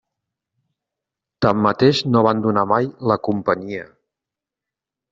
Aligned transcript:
Tanmateix, 1.47 2.01
no 2.15 2.23
abandonà 2.23 2.65
mai 2.75 2.91
la 3.13 3.21
Companyia. 3.31 3.89